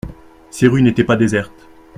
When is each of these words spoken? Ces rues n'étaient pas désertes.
Ces 0.49 0.65
rues 0.65 0.81
n'étaient 0.81 1.03
pas 1.03 1.15
désertes. 1.15 1.69